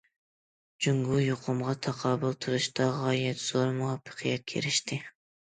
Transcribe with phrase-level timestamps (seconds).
[0.85, 5.01] جۇڭگو يۇقۇمغا تاقابىل تۇرۇشتا غايەت زور مۇۋەپپەقىيەتكە ئېرىشتى.